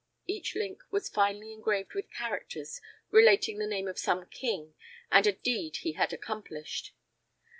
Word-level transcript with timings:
Each 0.25 0.55
link 0.55 0.81
was 0.89 1.09
finely 1.09 1.53
engraved 1.53 1.93
with 1.93 2.09
characters 2.11 2.81
relating 3.11 3.59
the 3.59 3.67
name 3.67 3.87
of 3.87 3.99
some 3.99 4.25
king 4.25 4.73
and 5.11 5.27
a 5.27 5.31
deed 5.31 5.75
he 5.75 5.91
had 5.91 6.11
accomplished. 6.11 6.95